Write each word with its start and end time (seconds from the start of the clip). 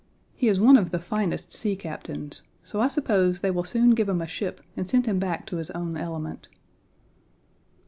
He 0.35 0.47
is 0.47 0.59
one 0.59 0.77
of 0.77 0.89
the 0.89 0.97
finest 0.97 1.53
sea 1.53 1.75
captains; 1.75 2.41
so 2.63 2.81
I 2.81 2.87
suppose 2.87 3.41
they 3.41 3.51
will 3.51 3.63
soon 3.63 3.91
give 3.91 4.09
him 4.09 4.19
a 4.19 4.25
ship 4.27 4.59
and 4.75 4.89
send 4.89 5.05
him 5.05 5.19
back 5.19 5.45
to 5.45 5.57
his 5.57 5.69
own 5.69 5.95
element. 5.95 6.47